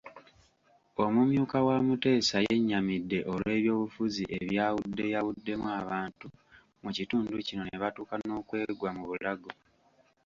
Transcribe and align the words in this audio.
Omumyuka 1.03 1.57
wa 1.67 1.77
Muteesa 1.85 2.37
yennyamidde 2.47 3.19
olw'ebyobufuzi 3.33 4.23
ebiyawuddeyawuddemu 4.37 5.67
abantu 5.81 6.27
mu 6.83 6.89
kitundu 6.97 7.33
kino 7.47 7.63
nebatuuka 7.65 8.15
n'okwegwa 8.19 8.89
mu 8.97 9.03
bulago. 9.09 9.51